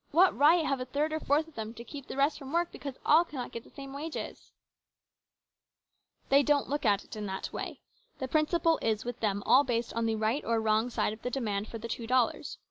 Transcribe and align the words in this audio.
What 0.09 0.35
right 0.35 0.65
have 0.65 0.79
a 0.79 0.85
third 0.85 1.13
or 1.13 1.17
a 1.17 1.23
fourth 1.23 1.47
of 1.47 1.53
them 1.53 1.75
to 1.75 1.83
keep 1.83 2.07
the 2.07 2.17
rest 2.17 2.39
from 2.39 2.51
work 2.51 2.71
because 2.71 2.97
all 3.05 3.23
cannot 3.23 3.51
get 3.51 3.63
the 3.63 3.69
same 3.69 3.93
wages?"" 3.93 4.51
They 6.29 6.41
don't 6.41 6.67
look 6.67 6.87
at 6.87 7.03
it 7.03 7.15
in 7.15 7.27
that 7.27 7.53
way. 7.53 7.81
The 8.17 8.27
prin 8.27 8.47
ciple 8.47 8.79
is, 8.83 9.05
with 9.05 9.19
them, 9.19 9.43
all 9.45 9.63
based 9.63 9.93
on 9.93 10.07
the 10.07 10.15
right 10.15 10.43
or 10.43 10.59
wrong 10.59 10.89
side 10.89 11.13
of 11.13 11.21
the 11.21 11.29
demand 11.29 11.67
for 11.67 11.77
the 11.77 11.87
two 11.87 12.07
dollars. 12.07 12.57